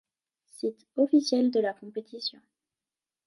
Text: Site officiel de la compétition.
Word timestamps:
Site 0.47 0.83
officiel 0.95 1.51
de 1.51 1.59
la 1.59 1.73
compétition. 1.75 2.39